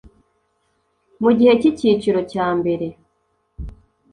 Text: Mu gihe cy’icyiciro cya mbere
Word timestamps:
Mu 1.21 1.29
gihe 1.37 1.53
cy’icyiciro 1.59 2.19
cya 2.31 2.47
mbere 2.57 2.87